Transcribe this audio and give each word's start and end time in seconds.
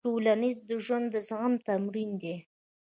ټولنیز 0.07 0.57
ژوند 0.85 1.05
د 1.13 1.15
زغم 1.27 1.53
تمرین 1.67 2.11
دی. 2.21 2.35